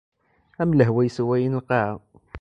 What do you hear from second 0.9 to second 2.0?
yesswayen lqaɛa.